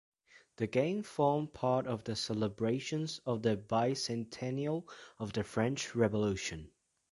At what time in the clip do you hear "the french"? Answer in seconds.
5.33-5.93